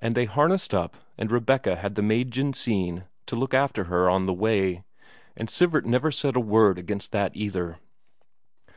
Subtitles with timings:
[0.00, 4.26] And they harnessed up, and Rebecca had the maid Jensine to look after her on
[4.26, 4.82] the way,
[5.36, 7.78] and Sivert said never a word against that either.